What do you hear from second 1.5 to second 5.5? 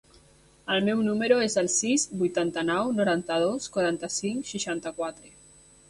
el sis, vuitanta-nou, noranta-dos, quaranta-cinc, seixanta-quatre.